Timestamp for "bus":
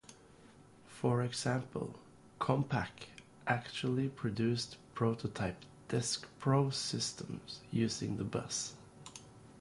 8.23-8.73